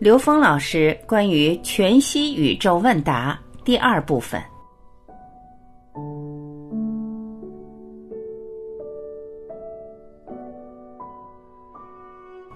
[0.00, 4.40] 刘峰老师关于全息宇宙问答第二部分，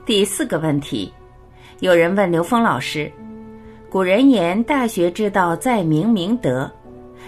[0.07, 1.13] 第四个问题，
[1.81, 3.11] 有人问刘峰老师
[3.91, 6.71] ：“古人言大学之道在明明德。”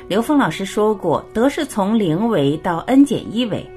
[0.06, 3.68] 刘峰老师说过，德是从零维到 n 减一维。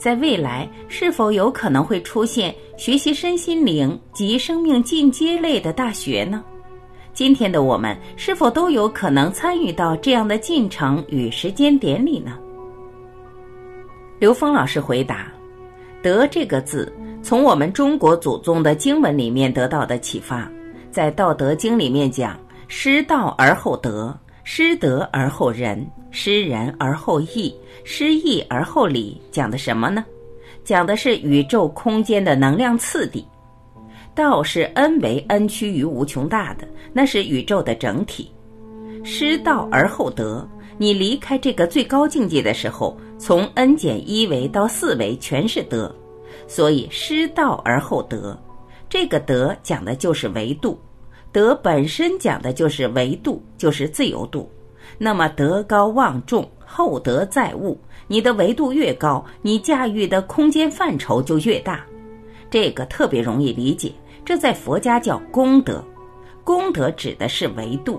[0.00, 6.42] 在未来，是否有可能会出现学习身心灵及生命进阶类的大学呢？
[7.12, 12.38] 今天的我们是否都有可能参与到这样的进程与时间点里呢？
[14.18, 15.30] 刘峰老师回答
[16.02, 16.90] ：“德这个字，
[17.22, 20.50] 从我们中国祖宗的经文里面得到的启发，
[20.90, 30.04] 在《道德经》里面讲‘失道而后德’。”失德而后仁，失仁而后义，失义而后礼，讲的什么呢？
[30.64, 33.24] 讲的是宇宙空间的能量次第。
[34.14, 38.30] 道是 n 为 n 趋于无穷大的，那是宇宙的整体。
[39.04, 45.94] 失道而后德，你离开这个最高境界的时候，从 n 减一维到四维全是德，
[46.48, 48.38] 所以失道而后德，
[48.88, 50.78] 这个德讲的就是维度。
[51.32, 54.50] 德本身讲的就是维度，就是自由度。
[55.02, 57.80] 那么德高望重，厚德载物。
[58.06, 61.82] 你的维度越高，你驾驭的空间范畴就越大。
[62.50, 63.90] 这个特别容易理解。
[64.26, 65.82] 这在佛家叫功德，
[66.44, 67.98] 功德指的是维度。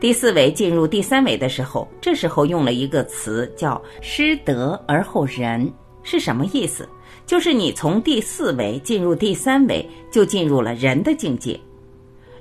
[0.00, 6.88] 第四维进入第三维的时候，这时候用了一个词叫“失德而后仁”，是什么意思？
[7.24, 11.58] 就是你从第四维进入第三维，就进入了人的境界。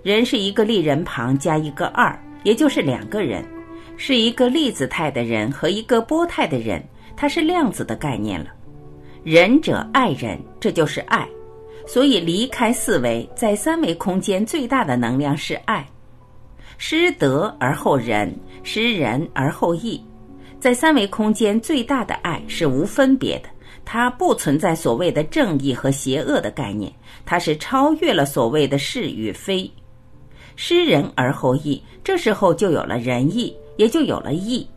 [0.01, 3.43] 人是一个立人旁加一个二，也就是两个人，
[3.97, 6.81] 是一个粒子态的人和一个波态的人，
[7.13, 8.45] 它是量子的概念了。
[9.21, 11.27] 仁者爱人，这就是爱。
[11.85, 15.85] 所以离开四维，在三维空间最大的能量是爱。
[16.77, 20.01] 失德而后仁，失仁而后义，
[20.57, 23.49] 在三维空间最大的爱是无分别的，
[23.83, 26.89] 它不存在所谓的正义和邪恶的概念，
[27.25, 29.69] 它是超越了所谓的是与非。
[30.57, 34.67] 失仁而后义，这时候就有了仁义，也就有了义，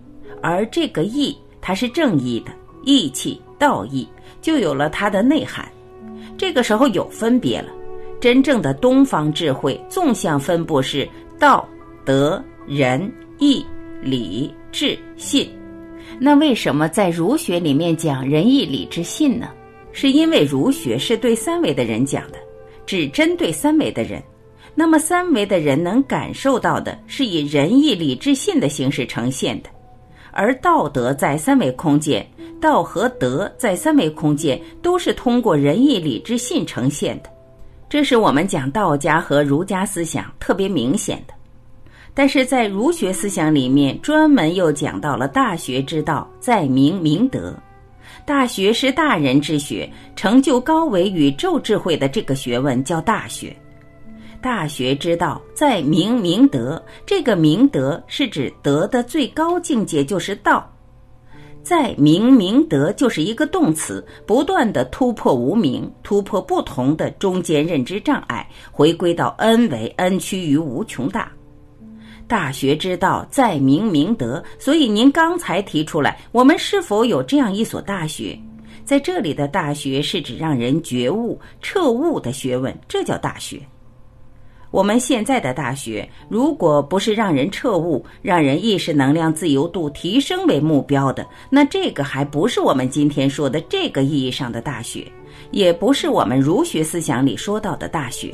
[0.43, 2.53] 而这个义它是正义的
[2.85, 4.07] 义气、道义，
[4.43, 5.67] 就有了它的内涵。
[6.37, 7.73] 这个时候有分别了，
[8.21, 11.09] 真正的东方智慧纵向分布是
[11.39, 11.67] 道、
[12.05, 13.65] 德、仁、义、
[14.03, 15.51] 礼、智、信。
[16.19, 19.49] 那为什么在儒学里面讲仁义礼智信呢？
[19.93, 22.39] 是因为儒学是对三维的人讲的，
[22.85, 24.23] 只针对三维的人。
[24.81, 29.69] 那么三维的人能感受到的是以仁义礼智信的形式呈现的，
[30.33, 32.27] 而道德在三维空间，
[32.63, 37.29] 道和德在三维空间都是通过仁义礼智信呈现的，
[37.91, 41.35] 这是我们讲道家和儒家思想特别明显的。
[42.15, 47.55] 但是在儒学思想里面，专门又讲到了大学之道在明明德，
[48.25, 49.87] 大学是大人之学，
[50.17, 53.55] 成就高维宇宙智慧的这个学问叫大学。
[54.43, 60.67] 大学之道在明明德，这个明德是指德的最高境界就是道，
[61.63, 71.31] 在明明德就是一个动词，不断的突破无明，突破不同的中间认知障碍，回归到 n 为 n 趋于无穷大。
[72.27, 78.39] 大学之道在明明德，所以您刚才提出来，我们是否有这样一所大学？
[78.87, 83.61] 在这里的大学是指让人觉悟、彻悟的学问，这叫大学。
[84.71, 95.05] 我们现在的大学，如果不是让人彻悟、让人意识能量自由度提升为目标的，那这个还不是我们今天说的这个意义上的大学，
[95.51, 98.33] 也不是我们儒学思想里说到的大学。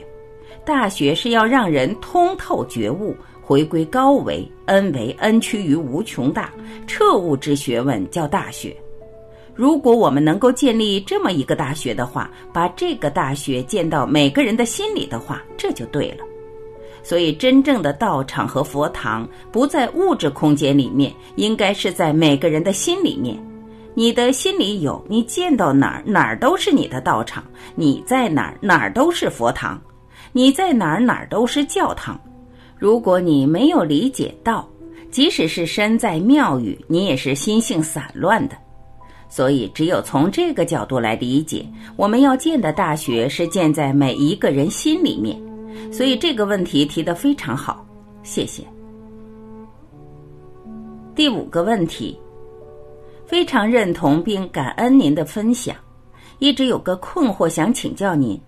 [0.64, 6.52] 大学是要让人通透觉悟，回归高维，n 为 n 趋于无穷大，
[6.86, 8.76] 彻悟之学问叫大学。
[9.56, 16.18] 如果我们能够建立这么一个大学的话，把这个大学建到每个人的心里的话，这就对了。
[17.02, 23.34] 所以，真正的道场和佛堂不在物质空间里面，应该是在每个人的心里面。
[23.94, 27.42] 你的心里有，你见到哪儿哪儿都是你的道场；
[27.74, 29.78] 你在哪儿哪儿都是佛堂；
[30.32, 32.20] 你在哪儿哪儿都是教堂。
[32.76, 34.68] 如果你没有理解道，
[35.10, 38.56] 即使是身在庙宇，你也是心性散乱的。
[39.28, 45.36] 所以，只有从这个角度来理解，我们要建的大学是建在每一个人心里面。
[45.92, 47.84] 所以这个问题提得非常好，
[48.22, 48.62] 谢谢。
[51.14, 52.18] 第五个问题，
[53.26, 55.76] 非常认同并感恩您的分享，
[56.38, 58.40] 一直有个困惑想请教您：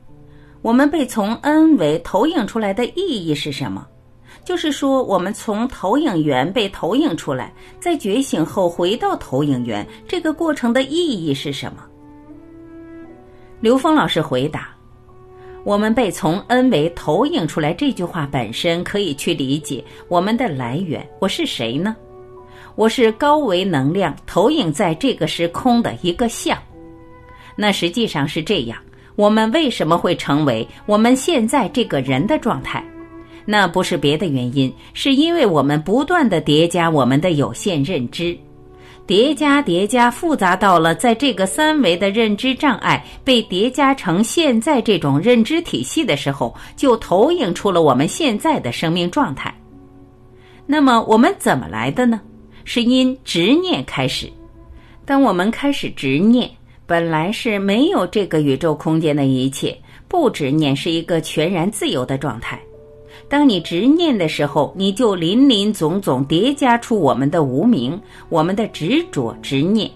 [0.62, 3.86] 我们被从 n 维投影出来的意义是什么？
[4.48, 11.84] 就是说，我们从投影源被投影出来，在觉醒后回到投影源，这个过程的意义是什么？
[13.60, 14.70] 刘峰老师回答
[15.64, 21.06] ：“我们被从 n 维投影出来这句话本身可以去理解我们的来源。
[21.20, 21.94] 我是谁呢？
[22.74, 26.56] 我是高维能量投影在这个时空的一个像。
[27.54, 28.78] 那实际上是这样。
[29.14, 32.82] 我们为什么会成为我们现在这个人的状态？”
[33.50, 38.36] 那不是别的原因，是因为我们不断的叠加我们的有限认知，
[39.06, 49.54] 叠加叠加复杂到了在这个三维的认知障碍被叠加成现在这种认知体系的时候，就投影出了我们现在的生命状态。
[50.66, 52.20] 那么我们怎么来的呢？
[52.66, 54.30] 是因执念开始。
[55.06, 56.50] 当我们开始执念，
[56.84, 59.74] 本来是没有这个宇宙空间的一切，
[60.06, 62.60] 不执念是一个全然自由的状态。
[63.28, 69.90] 当你执念的时候，你就林林总总叠加出我们的无名，我们的执着执念，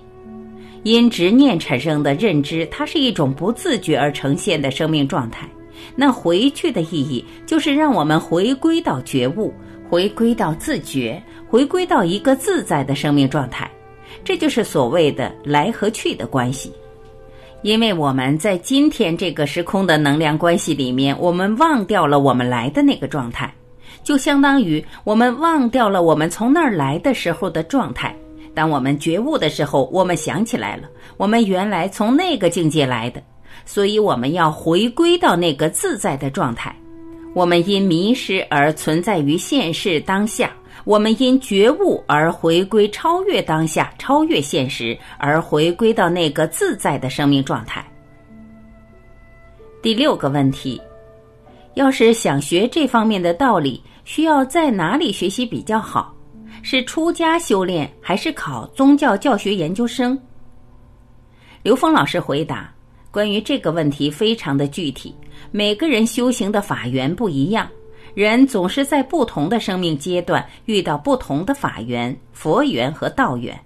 [0.82, 5.49] 因执念产生的认知，它是一种不自觉而呈现的生命状态。
[5.96, 9.52] 那回去的意义，就是让我们回归到觉悟，
[9.88, 13.70] 回归到自觉，回归到一个自在的生命状态。
[14.23, 16.70] 这就是所谓的来和去的关系。
[17.62, 23.53] 因为我们在今天这个时空的能量关系里面，我们忘掉了我们来的那个状态，
[24.03, 28.14] 就相当于我们忘掉了我们从那儿来的时候的状态。
[28.53, 33.23] 当我们觉悟的时候，我们想起来了，我们原来从那个境界来的，
[33.64, 36.75] 所以我们要回归到那个自在的状态。
[37.32, 40.50] 我们因迷失而存在于现世当下。
[40.84, 47.84] 我们因觉悟而回归，超越当下，超越现实，而回归到那个自在的生命状态。
[49.81, 50.81] 第六个问题，
[51.75, 56.14] 要是想学这方面的道理，需要在哪里学习比较好？
[56.62, 60.19] 是出家修炼，还是考宗教教学研究生？
[61.62, 62.73] 刘峰老师回答：
[63.11, 65.14] 关于这个问题，非常的具体，
[65.50, 67.69] 每个人修行的法缘不一样。
[68.14, 73.59] 人总是在不同的生命阶段遇到不同的法缘、佛缘和道缘。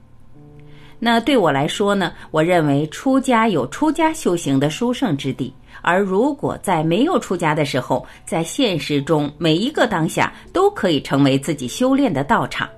[0.99, 2.13] 那对我来说呢？
[2.31, 5.53] 我认为出家有出家修行的殊胜之地，
[5.83, 12.69] 而如果在没有出家的时候，在现实中每一个当下都可以成为自己修炼的道场。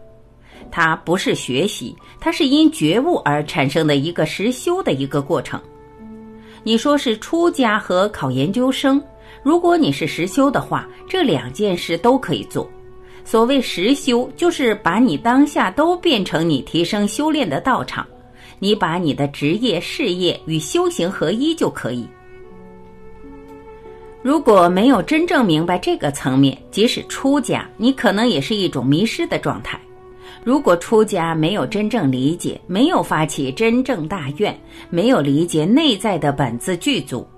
[0.70, 5.60] 它不是学习，它是因觉悟而产生的一个实修的一个过程。
[6.64, 9.00] 你说是出家和考研究生？
[9.42, 12.68] 如果你是实修的话，这两件事都可以做。
[13.24, 18.06] 所谓实修，就是把你当下都变成你提升修炼的道场，
[18.58, 22.08] 你把你的职业、事业与修行合一就可以。
[24.22, 29.78] 如果没有真正明白这个层面，即使出家，你可能也是一种迷失的状态。
[30.42, 34.58] 如果出家没有真正理解，没有发起真正大愿，
[34.88, 37.28] 没有理解内在的本自具足，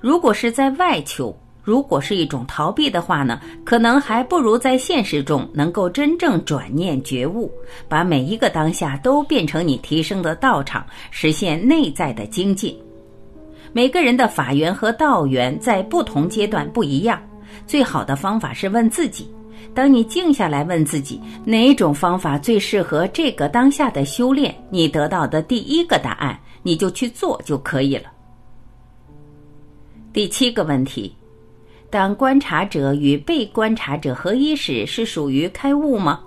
[0.00, 1.36] 如果是在外求。
[1.64, 7.50] 如果是一种逃避的话呢，可能还不如在现实中能够真正转念觉悟，
[7.88, 12.78] 把每一个当下都变成你提升的道场，实现内在的精进。
[13.72, 17.18] 每个人的法缘和道缘在不同阶段不一样，
[17.66, 19.32] 最好的方法是问自己。
[19.74, 28.04] 当你静下来问自己哪种方法最适合这个当下的修炼，你得到的第一个答案，你就去做就可以了。
[30.12, 31.16] 第七个问题。
[31.94, 36.18] 当观察者与被观察者合一时，是属于开悟吗？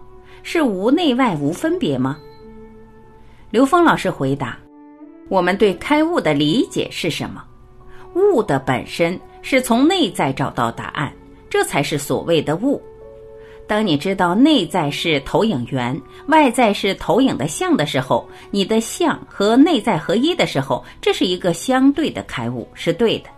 [0.42, 2.18] 是无内外无分别吗？
[3.50, 4.58] 刘峰老师回答：
[5.28, 7.44] 我们对开悟的理解是什么？
[8.16, 11.12] 悟的本身是从内在找到答案，
[11.50, 12.82] 这才是所谓的悟。
[13.68, 23.30] 当你知道内在是投影源，外在是投影的像的时候，你的像和内在合一的时候，这是一个相对的开悟，是对的。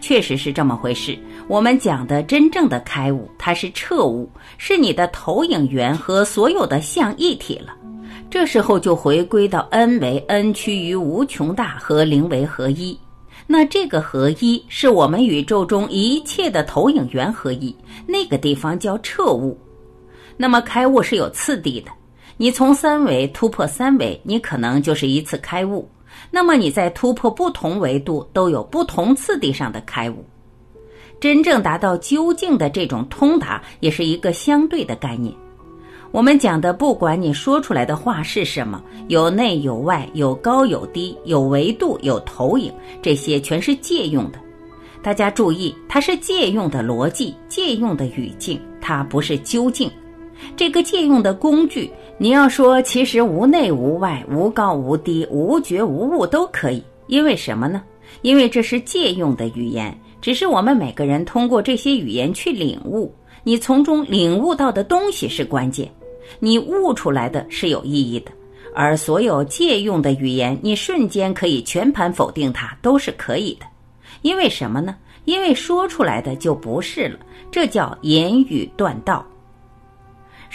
[0.00, 1.18] 确实是这么回事。
[1.48, 7.74] 我们讲的真正的开悟，它是彻悟，是你的投影源和所有的相一体了。
[8.28, 12.98] 这时候就回归到 n 为 n 趋于无穷大和零为合一。
[13.46, 17.74] 那这个合一是我们宇宙中一切的投影源合一，
[18.06, 19.56] 那个地方叫彻悟。
[20.36, 21.90] 那么开悟是有次第的，
[22.36, 25.88] 你从三维突破三维，你可能就是一次开悟。
[26.30, 30.24] 那么你在突破不同维度，都有不同次第上的开悟。
[31.18, 35.34] 真正达到究竟的这种通达，也是一个相对的概念。
[36.12, 44.38] 我们讲的，不管你说出来的话是什么，有内有外，有高有低，有维度有投影，这些全是借用的。
[45.02, 49.90] 大家注意，它是借用的逻辑，借用的语境，它不是究竟。
[50.56, 56.82] 这个借用的工具，你要说其实无内无外，无高无低，无觉无物都可以。
[57.06, 57.82] 因为什么呢？
[58.22, 63.14] 因为这是借用的语言，只是我们每个人通过这些语言去领悟，
[63.44, 65.90] 你从中领悟到的东西是关键，
[66.38, 68.30] 你悟出来的是有意义的。
[68.74, 73.66] 而所有借用的语言，你瞬间可以全盘否定它，都是可以的。
[74.22, 74.96] 因为什么呢？
[75.24, 77.18] 因为说出来的就不是了，
[77.50, 79.24] 这叫言语断道。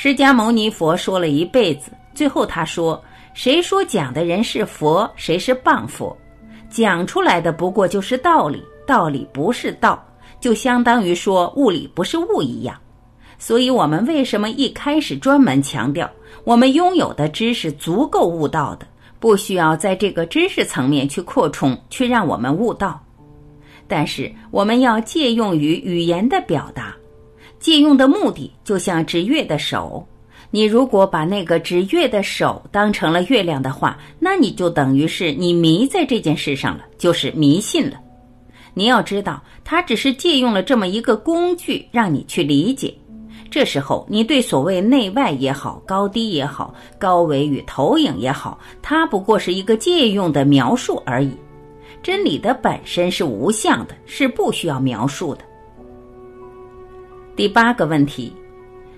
[0.04, 3.00] 释迦牟尼佛说了一辈子，最后他说
[3.36, 6.18] ：“谁说讲的人是佛，谁是谤佛。
[6.72, 10.04] 讲出来的不过就是道理，道理不是道，
[10.40, 12.76] 就相当于说物理不是物一样。
[13.38, 16.10] 所以，我们为什么一开始专门强调？”
[16.46, 18.88] 我们拥有的知识足够悟道的，
[19.20, 23.00] 不需要在这个知识层面去扩充，去让我们悟道。
[23.88, 26.92] 但是我们要借用于语言的表达，
[27.62, 30.06] 借用的目的就像指月的手。
[30.50, 37.98] 你如果把那个指月的手当成了月亮的话，那你就等于是你迷在这件事上了，就是迷信了。
[38.74, 42.94] 你要知道，他只是借用了这么一个工具，让你去理解。
[43.50, 51.32] 这时候，你对所谓内外也好、高低也好、高维与投影也好，它不过是一个借用的描述而已。
[52.02, 55.42] 真理的本身是无相的，是不需要描述的。
[57.34, 58.34] 第八个问题：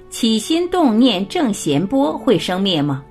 [0.09, 3.03] 起心动念正弦波会生灭吗？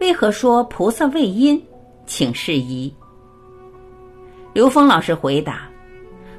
[0.00, 1.62] 为何说菩萨为因？
[2.06, 2.92] 请释疑。
[4.54, 5.68] 刘峰老师回答：“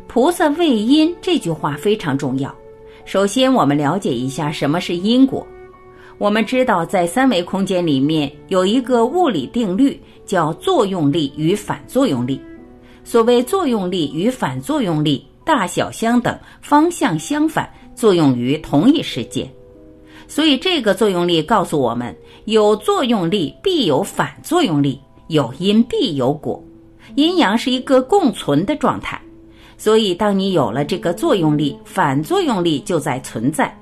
[0.07, 2.53] 菩萨为因这句话非常重要。”
[3.05, 5.45] 首先，我们了解一下什么是因果。
[6.17, 12.41] 我们知道，在三维空间里面有一个物理定律，叫作用力与反作用力。
[13.03, 19.49] 所谓作用力与反作用力，大小相等，方向相反，作用于同一世界。
[20.27, 26.63] 所以，这个作用力告诉我们：有作用力必有反作用力，有因必有果，
[27.15, 29.21] 阴阳是一个共存的状态。
[29.77, 33.75] 所以，当你有了这个作用力，反作用力就在存在。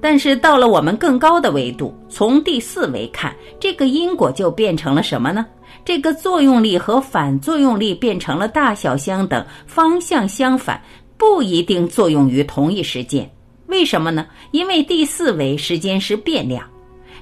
[0.00, 5.44] 但是，到了我们更高的维度，从第四维看，这个因果就变成了什么呢？
[5.84, 10.80] 这个作用力和反作用力变成了大小相等、方向相反，
[11.20, 13.30] 不一定作用于同一时间。
[13.66, 14.26] 为什么呢？
[14.52, 16.66] 因为第四维时间是变量。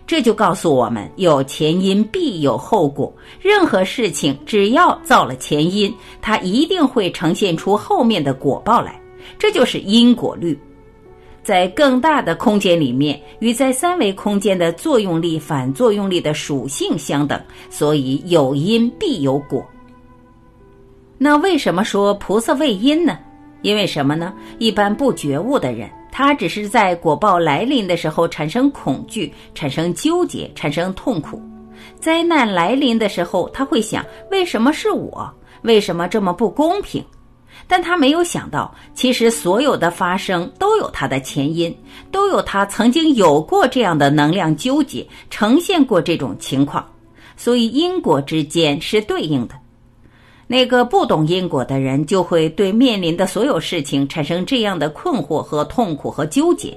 [0.06, 3.12] 这就告诉我们，有前因必有后果。
[3.40, 8.98] 任何事情只要造了前因，它一定会呈现出后面的果报来。
[9.36, 10.56] 这就是因果律。
[11.42, 17.38] 在更大的空间里面，与在三维空间的作用力、反作用力的属性相等，
[17.68, 19.66] 所以有因必有果。
[21.18, 23.18] 那为什么说菩萨为因呢？
[23.62, 24.32] 因为什么呢？
[24.58, 25.88] 一般不觉悟的人。
[26.10, 31.38] 他只是在果报来临的时候产生恐惧、产生纠结、产生痛苦；
[32.00, 35.30] 灾难来临的时候，他会想：为什么是我？
[35.62, 37.04] 为什么这么不公平？
[37.68, 41.76] 但他没有想到，其实所有的发生都有它的前因，
[42.10, 46.84] 都有他曾经有过这样的能量纠结，呈现过这种情况，
[47.36, 49.54] 所以因果之间是对应的。
[50.50, 56.76] 那个不懂因果的人，就会对面临的所有事情产生这样的困惑和痛苦和纠结。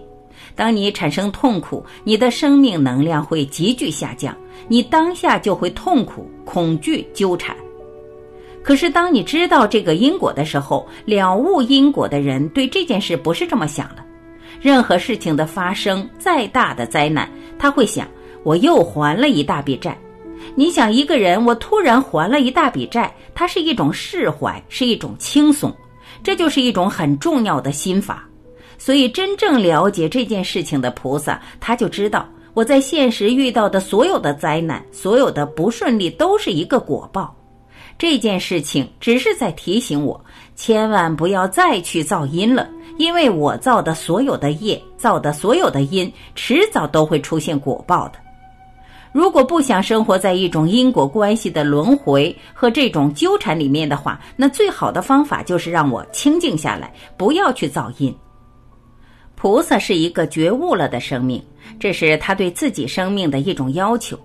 [0.56, 4.36] 当你产生痛苦，你的生命能量会急剧下降，
[4.68, 7.56] 你当下就会痛苦、恐惧、纠缠。
[8.62, 14.04] 可是，当你知道这个因果的时候，了悟因果的人对这件事不是这么想的。
[14.60, 18.06] 任何事情的发生，再大的灾难，他会想：
[18.44, 19.98] 我又还了一大笔债。
[20.56, 25.74] 你想一个人，我突然还了一大笔债，它是一种释怀，是一种轻松，
[26.24, 28.24] 这就是一种很重要的心法。
[28.78, 37.36] 所以，真正了解这件事情的菩萨，他就知道我在现实遇到的所有的灾难、所有的不顺利，都是一个果报。
[37.98, 40.20] 这件事情只是在提醒我，
[40.56, 42.68] 千万不要再去造因了，
[42.98, 48.14] 因为我造的所有的业、造的所有的因，迟早都会出现果报的。
[49.14, 58.16] 如果不想生活在一种因果关系的轮回和这种纠缠里面的话，那最好的方法就是让我清静下来，不要去造因。
[59.36, 61.44] 菩萨是一个觉悟了的生命，
[61.80, 64.18] 这是他对自己生命的一种要求。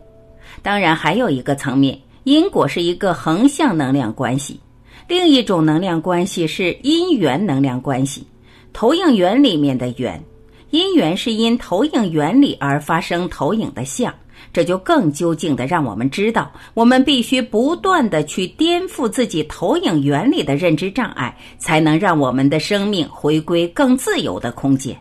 [0.63, 4.61] 当然，还有一个层面，因果是一个横向能量关系，
[5.09, 8.27] 另一种能量关系是因缘能量关系，
[8.73, 10.23] 投影源里面的缘，
[10.71, 14.15] 因缘是因投影原理而发生投影的像。
[14.57, 24.97] 这就更究竟的让我们知道，我们必须不断的去颠覆自己投影原理的认知障碍，才能让我们的生命回归更自由的空间。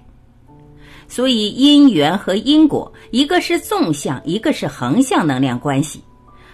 [1.08, 6.04] 所以，因缘和因果，一个是纵向，一个是横向能量关系。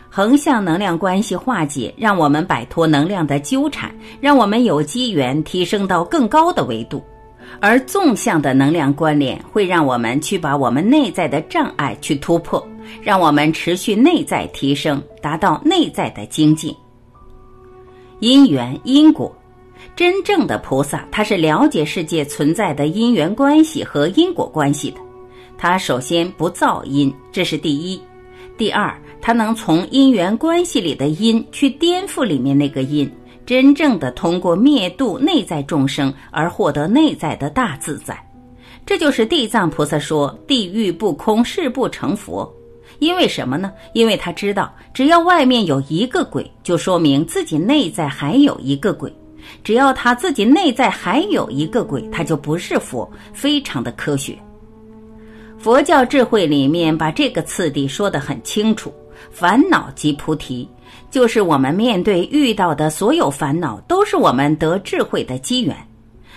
[0.08, 7.04] 横向能量关系化解，让我们摆脱能量的纠缠，让我们有机缘提升到更高的维度。
[7.60, 12.66] 而纵向的能量关联会让我们去把我们内在的障碍去突破，
[13.02, 16.76] 让我们持续内在提升，达到内在的精进。
[18.20, 19.36] 因缘因果，
[19.96, 24.98] 真正的菩萨他是了解世界存在的因缘关系和因果关系的。
[25.58, 28.00] 他首先不造因，这是第一；
[28.58, 33.12] 第二，他能从因缘关系里的因去颠覆里面那个因。
[33.44, 38.16] 真正的通过灭度内在众生而获得内在的大自在，
[38.86, 42.50] 这就是地藏菩萨说“地狱不空，誓不成佛”。
[43.02, 43.74] 因为什么呢？
[43.94, 49.12] 因为他知道，只要外面有一个鬼，就说明自己内在还有一个鬼；
[49.64, 54.38] 只要他自己内在还有一个鬼，他就不是佛，非常的科学。
[55.58, 58.94] 佛教智慧里面把这个次第说得很清楚：
[59.32, 60.70] 烦恼即菩提。
[61.10, 65.76] 就是我们面对遇到的所有烦恼，都是我们得智慧的机缘。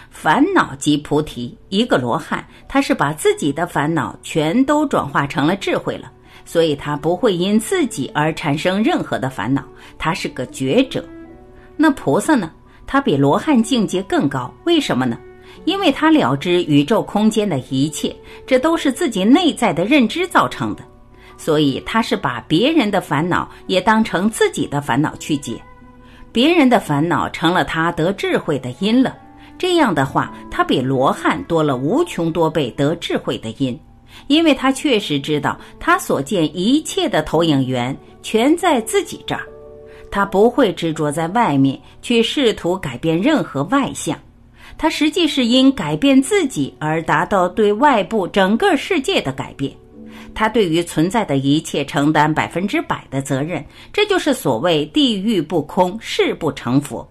[0.09, 6.11] 烦恼即菩提，一个罗汉，他是把自己的烦恼全都转化成了智慧了，
[6.45, 9.65] 所以他不会因自己而产生任何的烦恼，
[9.99, 11.05] 他是个觉者。
[11.77, 12.51] 那菩萨呢？
[12.87, 15.19] 他比罗汉境界更高，为什么呢？
[15.65, 18.15] 因为他了知宇宙空间的一切，
[18.47, 20.85] 这都是自己内在的认知造成的。
[21.37, 25.61] 所以他是把别人的烦恼也当成自己的烦恼去解，
[26.31, 29.17] 别人的烦恼成了他得智慧的因了。
[29.57, 33.79] 这样的话，他比罗汉多了无穷多倍得智慧的因，
[34.27, 39.47] 因为他确实知道他所见一切的投影源全在自己这儿，
[40.11, 44.19] 他不会执着在外面去试图改变任何外相，
[44.79, 49.73] 他实际是因改变自己而达到对外部整个世界的改变。
[50.35, 57.09] 他对于存在的一切承担百分之百的责任，这就是所谓地狱不空，誓不成佛。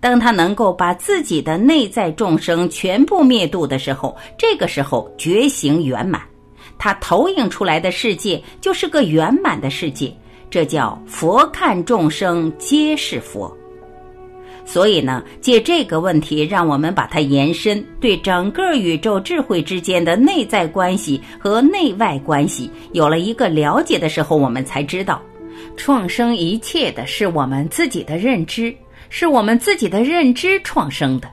[0.00, 6.22] 当他能够把自己的内在众生全部灭度的时候，这个时候觉醒圆满，
[6.78, 10.14] 它投影出来的世界就是个圆满的世界，
[10.50, 13.56] 这叫佛看众生皆是佛。
[14.66, 25.20] 所以呢，借这个问题，让我们把它延伸，对整个宇宙智慧之间的内在关系和内外关系有了一个了解的时候，我们才知道，
[25.76, 28.74] 创生一切的是我们自己的认知，
[29.10, 31.28] 是我们自己的认知创生的，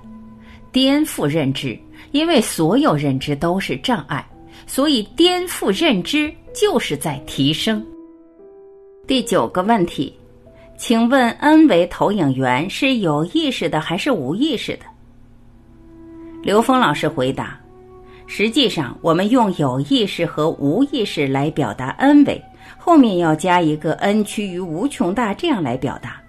[0.73, 1.79] 颠覆认知，
[2.11, 4.27] 因为所有认知都是障碍，
[4.65, 7.85] 所以颠覆认知就是在提升。
[9.07, 10.15] 第九个问题。
[10.77, 14.85] 请问，N 为投影源是有意识的还是无意识的？
[16.41, 17.61] 刘峰老师回答：
[18.25, 22.43] 实际上，我们用有意识和无意识来表达 N 为，
[22.79, 26.19] 后面要加一个 N 趋于无穷大，这样来表达。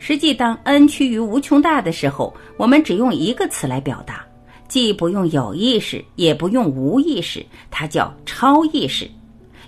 [0.00, 4.26] 实际当 N 趋于无穷大的时候，我们只用一个词来表达，
[4.70, 9.10] 既不用有意识，也不用无意识，它叫超意识。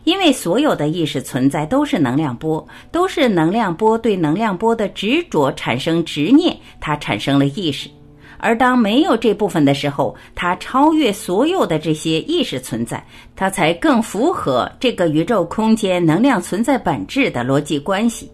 [0.05, 7.91] 因为所有的意识存在都是能量波，都是能量波对能量波的执着产生执念，它产生了意识。
[8.39, 13.05] 而当没有这部分的时候，它超越所有的这些意识存在，
[13.37, 18.31] 它才更符合这个宇宙空间能量存在本质的逻辑关系。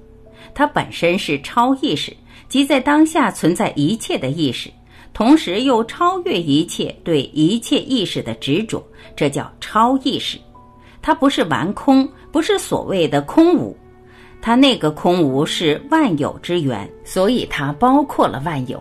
[0.54, 2.14] 它本身是超意识，
[2.48, 4.70] 即在当下存在一切的意识，
[5.18, 8.80] 同时又超越一切对一切意识的执着，
[9.16, 10.38] 这叫超意识。
[11.02, 13.76] 它不是完空，不是所谓的空无，
[14.40, 18.80] 它那个空无是万有之源，所以它包括了万有。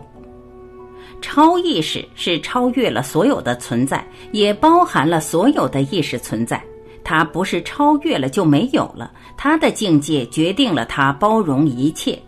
[1.23, 6.63] 超意识是超越了所有的存在，也包含了所有的意识存在。
[7.03, 12.21] 它不是超越了就没有了，它的境界决定了它包容一切，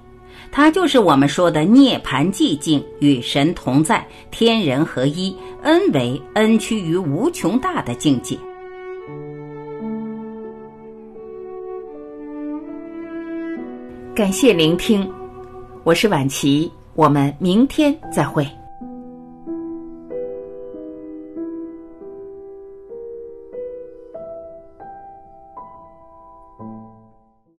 [0.52, 8.38] 它就是我们说的涅盘寂静，与神同在，天人合一恩为恩趋于无穷大的境界。
[14.16, 15.10] 感谢聆听，
[15.84, 18.46] 我是晚琪，我们明天再会。